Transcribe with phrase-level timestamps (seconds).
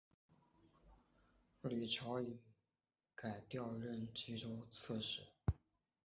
[1.61, 2.39] 李朝隐
[3.13, 5.21] 改调任岐州刺史。